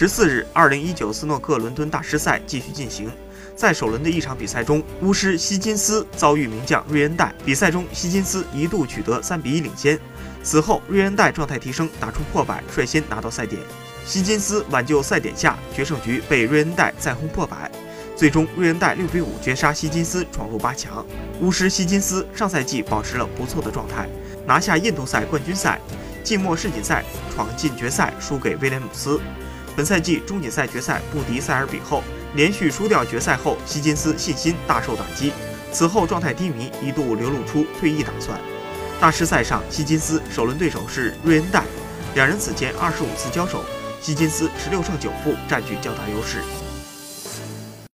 [0.00, 3.12] 十四日，二零一九斯诺克伦敦大师赛继续进行。
[3.54, 7.34] 在首轮的一场比赛中，巫师希金斯遭遇名将瑞恩戴。
[7.44, 10.00] 比赛中，希金斯一度取得三比一领先。
[10.42, 13.60] 此后，瑞恩戴状态提升，打出破百，率先拿到赛点。
[14.06, 17.70] 希金斯挽救赛点下，决胜局被瑞恩戴再轰破百。
[18.16, 21.04] 最终，瑞恩戴六比五绝杀希金斯，闯入八强。
[21.42, 24.08] 巫师希金斯上赛季保持了不错的状态，
[24.46, 25.78] 拿下印度赛冠军赛，
[26.24, 27.04] 季末世锦赛
[27.36, 29.20] 闯进决赛，输给威廉姆斯。
[29.80, 32.04] 本赛季中锦赛决赛不敌塞尔比后。
[32.34, 35.32] 连续输掉决赛后，希金斯信心大受打击，
[35.72, 38.38] 此后状态低迷，一度流露出退役打算。
[39.00, 41.64] 大师赛上，希金斯首轮对手是瑞恩戴，
[42.14, 43.64] 两人此前二十五次交手，
[44.02, 46.40] 希金斯十六胜九负，占据较大优势。